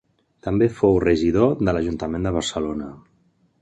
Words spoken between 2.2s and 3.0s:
de Barcelona.